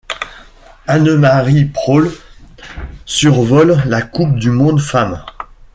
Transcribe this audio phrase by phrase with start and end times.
[0.87, 2.09] Annemarie Pröll
[3.05, 5.23] survole la coupe du monde Femmes.